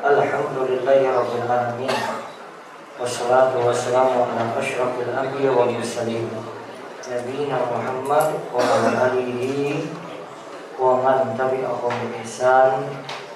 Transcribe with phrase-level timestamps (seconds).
[0.00, 1.92] Alhamdulillahi Rabbil Alamin.
[2.96, 6.24] Wassalatu wassalamu ala ashrafil anbiya wal mursalin.
[7.04, 9.92] Nabiina Muhammad wa ala alihi
[10.80, 12.88] wa man tabi'ahum bi ihsan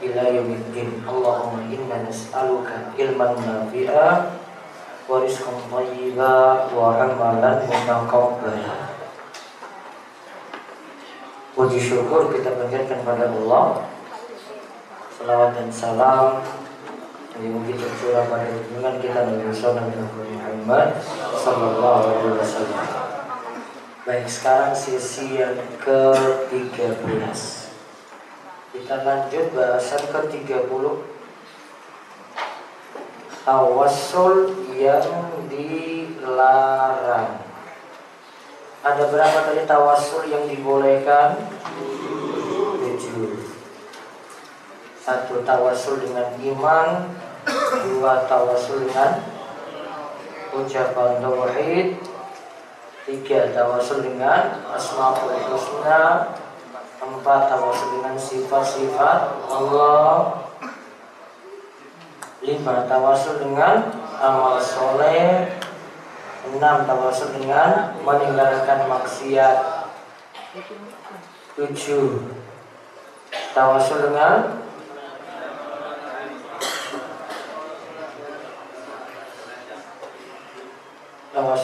[0.08, 1.04] ila yaumiddin.
[1.04, 4.32] Allahumma inna nas'aluka ilman nafi'a
[5.04, 8.88] wa rizqan thayyiba wa amalan mutaqabbala
[11.52, 13.84] Puji syukur kita panjatkan pada Allah
[15.24, 16.44] Salawat dan salam.
[17.40, 21.00] Yang mungkin tercurah pada hubungan kita Nabi Muhammad
[21.40, 22.84] Sallallahu Alaihi Wasallam.
[24.04, 27.32] Baik sekarang sesi yang ke-13
[28.76, 30.84] Kita lanjut bahasan ke-30
[33.48, 34.36] Tawassul
[34.76, 35.08] yang
[35.48, 37.40] dilarang.
[38.84, 41.48] Ada berapa tadi tawasul yang dibolehkan?
[42.76, 43.53] Tujuh.
[45.04, 47.12] Satu tawasul dengan iman,
[47.84, 49.20] dua tawasul dengan
[50.56, 52.00] ucapan tauhid,
[53.04, 56.32] tiga tawasul dengan asmaul husna,
[57.04, 60.48] empat tawasul dengan sifat-sifat Allah,
[62.40, 63.92] lima tawasul dengan
[64.24, 65.52] amal soleh,
[66.48, 69.84] enam tawasul dengan meninggalkan maksiat
[71.60, 72.24] tujuh
[73.52, 74.63] tawasul dengan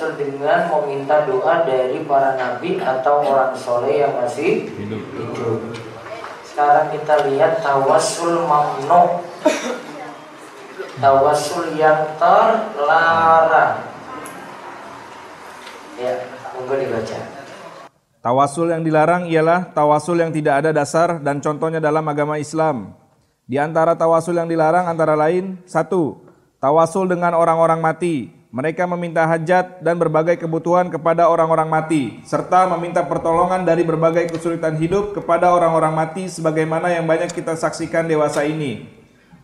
[0.00, 5.04] tawasul dengan meminta doa dari para nabi atau orang soleh yang masih hidup.
[5.12, 5.60] hidup.
[6.48, 9.20] Sekarang kita lihat tawasul mamnu.
[10.96, 13.76] Tawasul yang terlarang.
[16.00, 16.12] Ya,
[16.56, 17.18] monggo dibaca.
[18.24, 22.96] Tawasul yang dilarang ialah tawasul yang tidak ada dasar dan contohnya dalam agama Islam.
[23.44, 26.24] Di antara tawasul yang dilarang antara lain, satu,
[26.56, 28.39] tawasul dengan orang-orang mati.
[28.50, 34.74] Mereka meminta hajat dan berbagai kebutuhan kepada orang-orang mati, serta meminta pertolongan dari berbagai kesulitan
[34.74, 38.90] hidup kepada orang-orang mati sebagaimana yang banyak kita saksikan dewasa ini.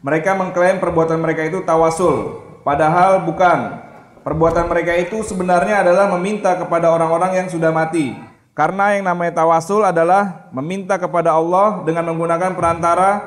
[0.03, 3.78] Mereka mengklaim perbuatan mereka itu tawasul, padahal bukan.
[4.26, 8.10] Perbuatan mereka itu sebenarnya adalah meminta kepada orang-orang yang sudah mati.
[8.59, 13.22] Karena yang namanya tawasul adalah meminta kepada Allah dengan menggunakan perantara,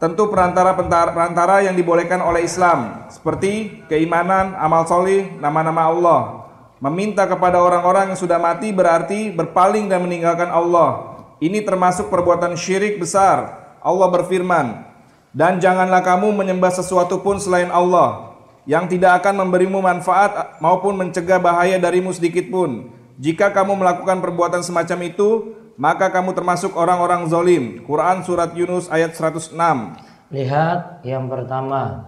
[0.00, 6.20] tentu perantara perantara yang dibolehkan oleh Islam, seperti keimanan, amal solih, nama-nama Allah.
[6.80, 11.20] Meminta kepada orang-orang yang sudah mati berarti berpaling dan meninggalkan Allah.
[11.36, 13.76] Ini termasuk perbuatan syirik besar.
[13.84, 14.88] Allah berfirman,
[15.36, 18.30] "Dan janganlah kamu menyembah sesuatu pun selain Allah."
[18.68, 22.92] yang tidak akan memberimu manfaat maupun mencegah bahaya darimu sedikit pun.
[23.20, 27.80] Jika kamu melakukan perbuatan semacam itu, maka kamu termasuk orang-orang zolim.
[27.88, 29.56] Quran Surat Yunus ayat 106.
[30.28, 32.04] Lihat yang pertama,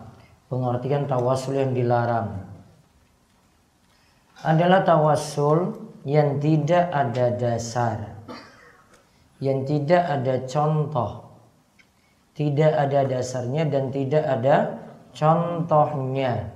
[0.52, 2.52] pengertian tawasul yang dilarang.
[4.44, 8.20] Adalah tawasul yang tidak ada dasar.
[9.40, 11.32] Yang tidak ada contoh.
[12.36, 14.56] Tidak ada dasarnya dan tidak ada
[15.16, 16.52] contohnya.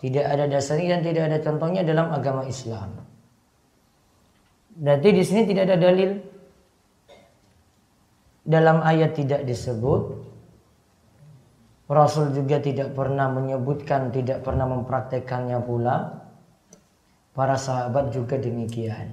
[0.00, 3.11] Tidak ada dasarnya dan tidak ada contohnya dalam agama Islam.
[4.72, 6.10] Berarti di sini tidak ada dalil.
[8.42, 10.32] Dalam ayat tidak disebut.
[11.92, 15.96] Rasul juga tidak pernah menyebutkan, tidak pernah mempraktekannya pula.
[17.32, 19.12] Para sahabat juga demikian.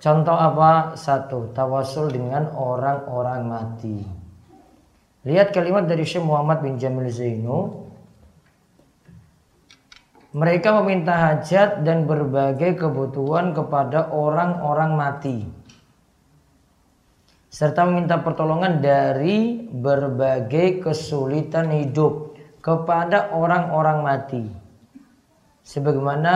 [0.00, 0.96] Contoh apa?
[0.96, 4.00] Satu, tawasul dengan orang-orang mati.
[5.28, 7.79] Lihat kalimat dari Syekh Muhammad bin Jamil Zainu.
[10.30, 15.38] Mereka meminta hajat dan berbagai kebutuhan kepada orang-orang mati.
[17.50, 24.44] Serta meminta pertolongan dari berbagai kesulitan hidup kepada orang-orang mati.
[25.66, 26.34] Sebagaimana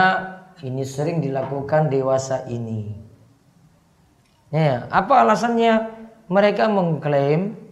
[0.59, 2.91] ini sering dilakukan dewasa ini.
[4.51, 6.03] Ya, apa alasannya?
[6.27, 7.64] Mereka mengklaim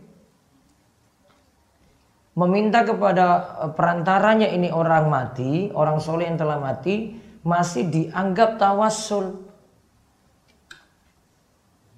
[2.33, 3.25] meminta kepada
[3.65, 9.45] eh, perantaranya ini orang mati, orang soleh yang telah mati, masih dianggap tawasul.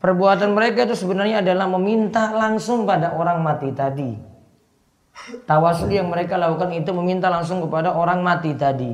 [0.02, 4.12] Perbuatan mereka itu sebenarnya adalah meminta langsung pada orang mati tadi.
[5.48, 8.94] Tawasul yang mereka lakukan itu meminta langsung kepada orang mati tadi.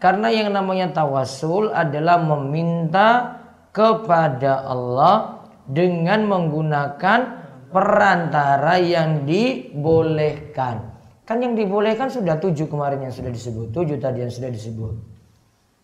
[0.00, 3.36] Karena yang namanya tawasul adalah meminta
[3.74, 7.39] kepada Allah dengan menggunakan
[7.70, 10.90] perantara yang dibolehkan.
[11.22, 13.70] Kan yang dibolehkan sudah tujuh kemarin yang sudah disebut.
[13.70, 14.94] Tujuh tadi yang sudah disebut.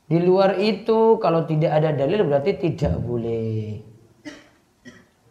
[0.07, 3.79] Di luar itu kalau tidak ada dalil berarti tidak boleh.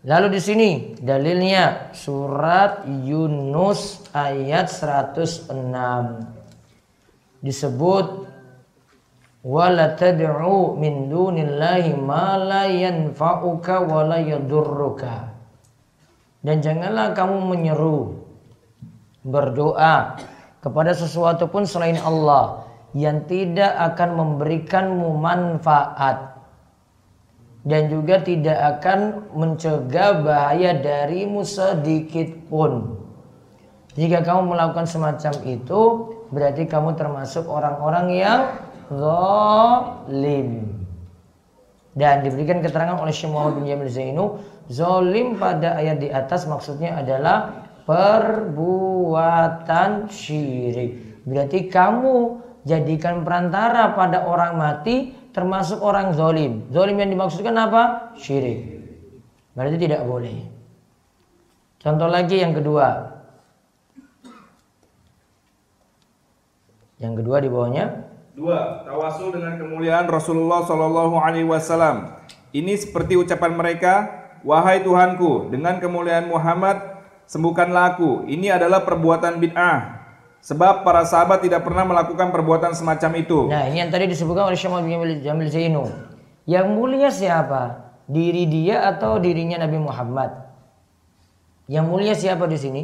[0.05, 0.69] Lalu di sini
[0.99, 5.51] dalilnya surat Yunus ayat 106
[7.43, 8.07] disebut
[9.45, 9.97] wala
[10.79, 15.34] min dunillahi ma la yanfa'uka wa la yadurruka
[16.45, 18.21] dan janganlah kamu menyeru
[19.25, 20.21] berdoa
[20.61, 26.37] kepada sesuatu pun selain Allah yang tidak akan memberikanmu manfaat
[27.65, 33.01] dan juga tidak akan mencegah bahaya darimu sedikit pun.
[33.97, 35.81] Jika kamu melakukan semacam itu,
[36.29, 38.39] berarti kamu termasuk orang-orang yang
[38.93, 40.84] zalim.
[41.95, 46.99] Dan diberikan keterangan oleh Syekh Muhammad bin Jamil Zainu, zalim pada ayat di atas maksudnya
[46.99, 49.31] adalah perbuatan
[50.11, 51.23] syirik.
[51.23, 56.67] Berarti kamu jadikan perantara pada orang mati termasuk orang zolim.
[56.75, 58.11] Zolim yang dimaksudkan apa?
[58.19, 58.75] Syirik.
[59.55, 60.35] Berarti tidak boleh.
[61.79, 63.15] Contoh lagi yang kedua.
[66.99, 67.85] Yang kedua di bawahnya.
[68.35, 72.19] Dua, tawasul dengan kemuliaan Rasulullah Shallallahu Alaihi Wasallam.
[72.51, 74.11] Ini seperti ucapan mereka,
[74.43, 76.99] wahai Tuhanku, dengan kemuliaan Muhammad,
[77.31, 78.27] sembuhkanlah aku.
[78.27, 80.03] Ini adalah perbuatan bid'ah.
[80.43, 83.47] Sebab para sahabat tidak pernah melakukan perbuatan semacam itu.
[83.47, 85.87] Nah, ini yang tadi disebutkan oleh Syekh Muhammad Jamil Zainu.
[86.43, 87.87] Yang mulia siapa?
[88.03, 90.35] Diri dia atau dirinya Nabi Muhammad?
[91.71, 92.81] Yang mulia siapa di sini?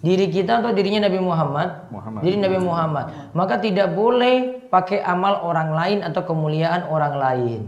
[0.00, 1.92] Diri kita atau dirinya Nabi Muhammad?
[1.92, 2.20] Muhammad.
[2.24, 3.04] Diri Nabi Muhammad.
[3.36, 7.60] Maka tidak boleh pakai amal orang lain atau kemuliaan orang lain.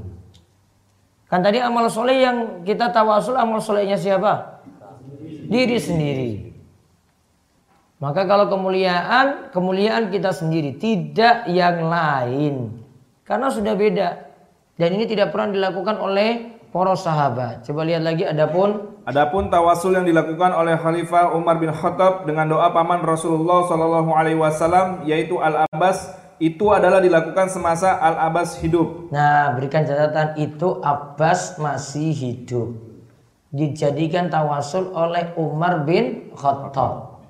[1.29, 4.65] Kan tadi amal soleh yang kita tawasul amal solehnya siapa?
[5.49, 6.33] Diri sendiri.
[8.01, 12.85] Maka kalau kemuliaan, kemuliaan kita sendiri, tidak yang lain.
[13.23, 14.09] Karena sudah beda.
[14.75, 17.63] Dan ini tidak pernah dilakukan oleh para sahabat.
[17.69, 22.71] Coba lihat lagi adapun Adapun tawasul yang dilakukan oleh Khalifah Umar bin Khattab dengan doa
[22.71, 29.11] paman Rasulullah Shallallahu Alaihi Wasallam yaitu Al Abbas itu adalah dilakukan semasa Al Abbas hidup.
[29.11, 32.79] Nah, berikan catatan itu Abbas masih hidup.
[33.51, 37.27] Dijadikan tawasul oleh Umar bin Khattab.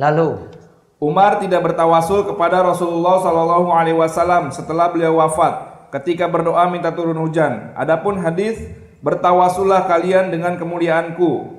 [0.00, 0.48] Lalu
[0.96, 7.16] Umar tidak bertawasul kepada Rasulullah Shallallahu Alaihi Wasallam setelah beliau wafat ketika berdoa minta turun
[7.20, 7.72] hujan.
[7.76, 8.60] Adapun hadis
[9.00, 11.58] bertawasullah kalian dengan kemuliaanku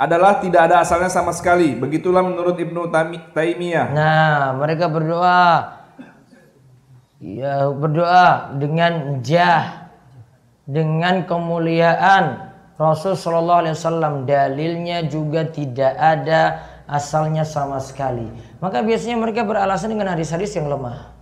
[0.00, 1.76] adalah tidak ada asalnya sama sekali.
[1.76, 2.88] Begitulah menurut Ibnu
[3.36, 3.92] Taimiyah.
[3.92, 5.76] Nah, mereka berdoa
[7.20, 9.92] ya berdoa dengan jah
[10.64, 12.48] dengan kemuliaan
[12.80, 18.24] Rasul Shallallahu Alaihi Wasallam dalilnya juga tidak ada asalnya sama sekali.
[18.56, 21.12] Maka biasanya mereka beralasan dengan hadis-hadis yang lemah.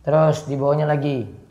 [0.00, 1.41] Terus di bawahnya lagi.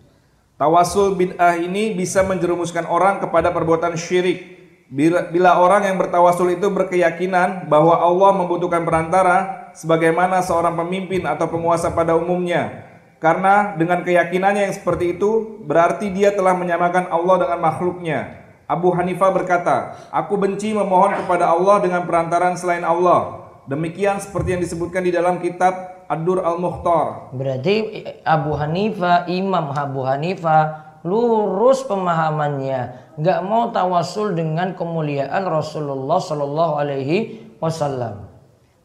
[0.62, 4.62] Tawasul bid'ah ini bisa menjerumuskan orang kepada perbuatan syirik.
[4.94, 11.50] Bila, bila orang yang bertawasul itu berkeyakinan bahwa Allah membutuhkan perantara sebagaimana seorang pemimpin atau
[11.50, 12.86] penguasa pada umumnya.
[13.18, 18.42] Karena dengan keyakinannya yang seperti itu berarti dia telah menyamakan Allah dengan makhluknya
[18.72, 23.52] Abu Hanifah berkata, Aku benci memohon kepada Allah dengan perantaran selain Allah.
[23.68, 27.32] Demikian seperti yang disebutkan di dalam kitab Ad-Dur Al-Mukhtar.
[27.32, 36.74] Berarti Abu Hanifah, Imam Abu Hanifah lurus pemahamannya, nggak mau tawasul dengan kemuliaan Rasulullah Shallallahu
[36.78, 38.28] Alaihi Wasallam.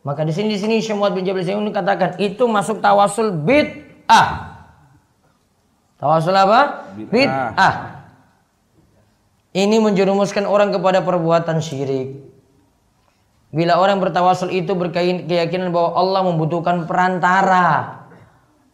[0.06, 4.54] Maka di sini di sini Syekh bin Jabal Zain katakan itu masuk tawasul bid'ah.
[5.98, 6.94] Tawasul apa?
[6.94, 8.06] Bid'ah.
[9.50, 12.35] Ini menjerumuskan orang kepada perbuatan syirik.
[13.54, 18.02] Bila orang bertawasul itu berkeyakinan bahwa Allah membutuhkan perantara.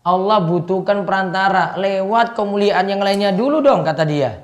[0.03, 4.43] Allah butuhkan perantara lewat kemuliaan yang lainnya dulu dong kata dia.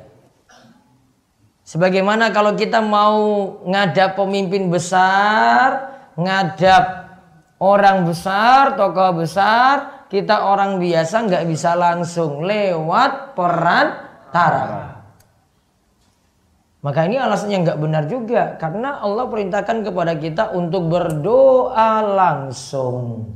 [1.67, 3.19] Sebagaimana kalau kita mau
[3.67, 6.85] ngadap pemimpin besar, ngadap
[7.59, 14.98] orang besar, tokoh besar, kita orang biasa nggak bisa langsung lewat perantara.
[16.79, 23.27] Maka ini alasan yang nggak benar juga karena Allah perintahkan kepada kita untuk berdoa langsung.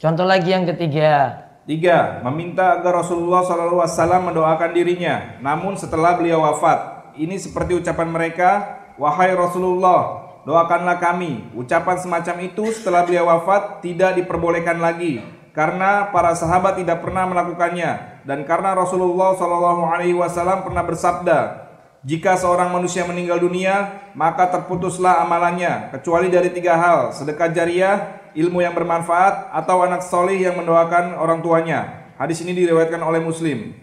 [0.00, 1.36] Contoh lagi yang ketiga.
[1.68, 5.36] Tiga, meminta agar Rasulullah SAW mendoakan dirinya.
[5.44, 8.50] Namun setelah beliau wafat, ini seperti ucapan mereka,
[8.96, 11.52] wahai Rasulullah, doakanlah kami.
[11.52, 18.22] Ucapan semacam itu setelah beliau wafat tidak diperbolehkan lagi karena para sahabat tidak pernah melakukannya
[18.22, 25.20] dan karena Rasulullah Shallallahu Alaihi Wasallam pernah bersabda, jika seorang manusia meninggal dunia, maka terputuslah
[25.20, 27.96] amalannya, kecuali dari tiga hal, sedekah jariah,
[28.32, 32.08] ilmu yang bermanfaat, atau anak solih yang mendoakan orang tuanya.
[32.16, 33.76] Hadis ini diriwayatkan oleh Muslim.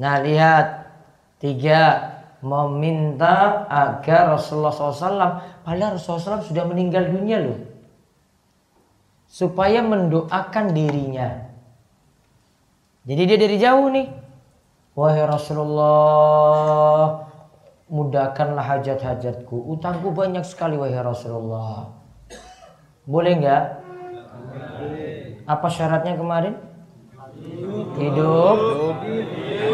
[0.00, 0.96] Nah lihat,
[1.36, 7.67] tiga, meminta agar Rasulullah SAW, padahal Rasulullah SAW sudah meninggal dunia loh,
[9.28, 11.44] supaya mendoakan dirinya.
[13.04, 14.08] Jadi dia dari jauh nih,
[14.96, 17.28] wahai Rasulullah,
[17.92, 21.92] mudahkanlah hajat-hajatku, utangku banyak sekali wahai Rasulullah.
[23.04, 23.64] Boleh nggak?
[25.48, 26.60] Apa syaratnya kemarin?
[27.96, 28.56] Hidup,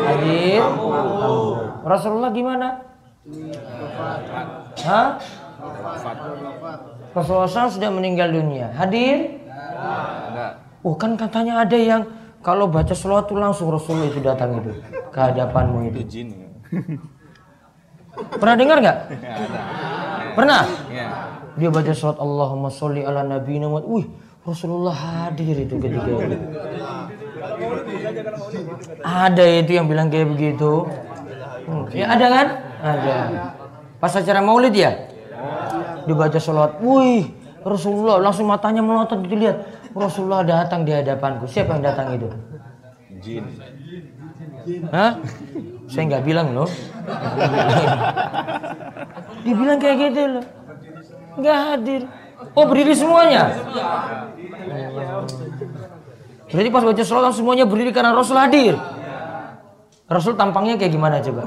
[0.06, 0.62] hadir,
[1.82, 2.68] Rasulullah gimana?
[4.86, 5.18] Hah?
[7.14, 8.70] Rasulullah sudah meninggal dunia.
[8.78, 9.43] Hadir?
[10.84, 12.04] Oh kan katanya ada yang
[12.44, 14.76] kalau baca selawat itu langsung Rasulullah itu datang itu
[15.08, 16.04] ke hadapanmu itu.
[18.40, 18.98] Pernah dengar nggak?
[20.36, 20.62] Pernah?
[20.92, 21.06] Iya.
[21.56, 23.88] Dia baca selawat Allahumma sholli ala Nabi Muhammad.
[23.88, 24.06] Wih,
[24.44, 26.36] Rasulullah hadir itu ketika itu.
[29.00, 30.84] Ada itu yang bilang kayak begitu.
[31.64, 31.88] Hmm.
[31.96, 32.46] Ya ada kan?
[32.84, 33.16] Ada.
[34.04, 34.92] Pas acara maulid ya?
[36.04, 36.76] Dibaca sholat.
[36.84, 37.32] Wih,
[37.64, 39.73] Rasulullah langsung matanya melotot gitu lihat.
[39.94, 41.46] Rasulullah datang di hadapanku.
[41.46, 42.28] Siapa yang datang itu?
[43.22, 43.46] Jin.
[44.90, 45.22] Hah?
[45.86, 46.68] Saya nggak bilang loh.
[49.46, 50.44] Dibilang kayak gitu loh.
[51.38, 52.02] Nggak hadir.
[52.58, 53.54] Oh berdiri semuanya.
[56.50, 58.74] Berarti pas baca sholat semuanya berdiri karena Rasul hadir.
[60.04, 61.42] Rasul tampangnya kayak gimana coba?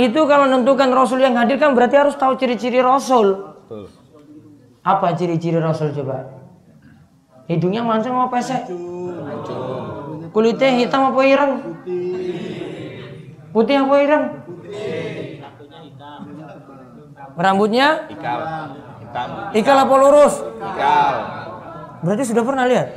[0.00, 3.52] Itu kalau menentukan Rasul yang hadir kan berarti harus tahu ciri-ciri Rasul.
[4.90, 6.26] Apa ciri-ciri Rasul coba?
[7.46, 8.66] Hidungnya mancung apa pesek?
[10.34, 11.52] Kulitnya hitam apa ireng?
[13.54, 14.24] Putih apa ireng?
[17.38, 18.10] Rambutnya?
[18.10, 18.40] Ikal.
[19.02, 19.28] Hitam.
[19.54, 20.34] Ikal apa lurus?
[20.42, 21.14] Ikal.
[22.02, 22.88] Berarti sudah pernah lihat?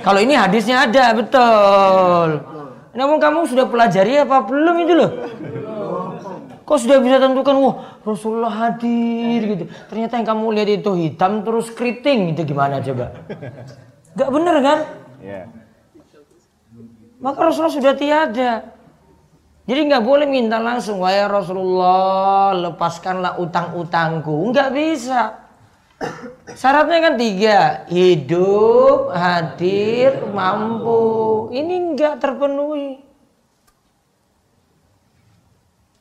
[0.00, 2.28] Kalau ini hadisnya ada, betul.
[2.90, 5.10] Namun kamu sudah pelajari apa belum itu loh?
[6.70, 9.64] Kok sudah bisa tentukan, wah Rasulullah hadir gitu.
[9.90, 13.10] Ternyata yang kamu lihat itu hitam terus keriting itu gimana coba?
[14.14, 14.78] Gak bener kan?
[15.18, 15.50] Yeah.
[17.18, 18.70] Maka Rasulullah sudah tiada.
[19.66, 24.54] Jadi nggak boleh minta langsung, wahai Rasulullah lepaskanlah utang-utangku.
[24.54, 25.42] Nggak bisa.
[26.54, 27.58] Syaratnya kan tiga,
[27.90, 31.50] hidup, hadir, mampu.
[31.50, 33.09] Ini nggak terpenuhi.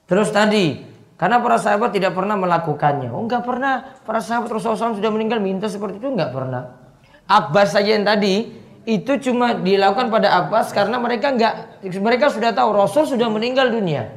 [0.09, 0.81] Terus tadi,
[1.21, 3.13] karena para sahabat tidak pernah melakukannya.
[3.13, 4.01] Oh nggak pernah.
[4.01, 6.79] Para sahabat Rasulullah SAW sudah meninggal minta seperti itu nggak pernah.
[7.29, 8.49] Abbas saja yang tadi
[8.89, 14.09] itu cuma dilakukan pada Abbas karena mereka nggak mereka sudah tahu Rasul sudah meninggal dunia.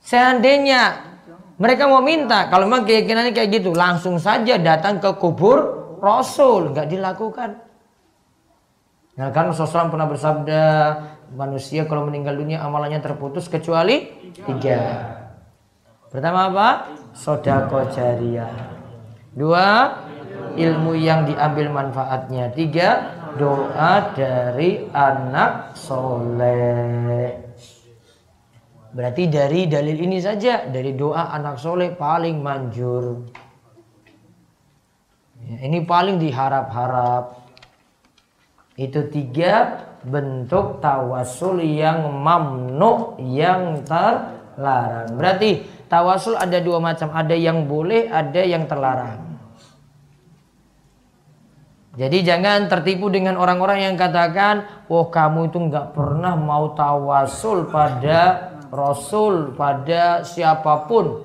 [0.00, 1.12] Seandainya
[1.60, 5.58] mereka mau minta, kalau memang keyakinannya kayak gitu, langsung saja datang ke kubur
[6.02, 7.50] Rasul, nggak dilakukan.
[9.14, 10.64] Nah kan Rasulullah pernah bersabda,
[11.34, 14.08] manusia kalau meninggal dunia amalannya terputus kecuali
[14.46, 14.78] tiga.
[16.12, 16.68] Pertama apa?
[17.16, 18.52] Sodako jariah.
[19.32, 19.96] Dua,
[20.60, 22.52] ilmu yang diambil manfaatnya.
[22.52, 27.40] Tiga, doa dari anak soleh.
[28.92, 33.24] Berarti dari dalil ini saja, dari doa anak soleh paling manjur.
[35.48, 37.40] Ya, ini paling diharap-harap.
[38.76, 45.14] Itu tiga bentuk tawasul yang mamnu, yang terlarang.
[45.14, 49.32] Berarti tawasul ada dua macam, ada yang boleh, ada yang terlarang.
[51.92, 58.52] Jadi jangan tertipu dengan orang-orang yang katakan, oh kamu itu nggak pernah mau tawasul pada
[58.72, 61.20] Rasul pada siapa pun.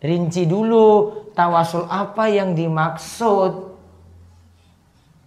[0.00, 3.75] Rinci dulu tawasul apa yang dimaksud.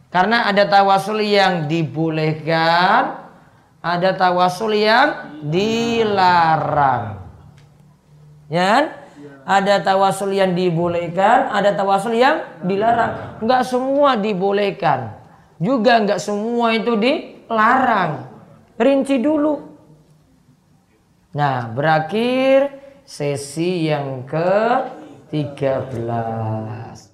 [0.10, 3.30] Karena ada tawasul yang dibolehkan,
[3.78, 7.22] ada tawasul yang dilarang.
[8.50, 8.90] Ya kan?
[9.50, 13.38] Ada tawasul yang dibolehkan, ada tawasul yang dilarang.
[13.42, 15.10] Enggak semua dibolehkan.
[15.62, 18.26] Juga enggak semua itu dilarang.
[18.78, 19.60] Rinci dulu.
[21.34, 22.70] Nah, berakhir
[23.06, 27.09] sesi yang ke-13.